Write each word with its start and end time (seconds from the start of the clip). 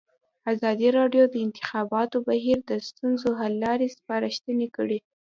ازادي 0.51 0.87
راډیو 0.97 1.23
د 1.27 1.31
د 1.33 1.35
انتخاباتو 1.45 2.17
بهیر 2.27 2.57
د 2.69 2.71
ستونزو 2.87 3.29
حل 3.39 3.53
لارې 3.63 3.87
سپارښتنې 3.97 4.67
کړي. 4.75 4.99